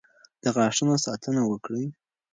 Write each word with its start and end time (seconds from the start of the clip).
د 0.43 0.45
غاښونو 0.55 0.95
ساتنه 1.05 1.41
وکړئ. 1.45 1.85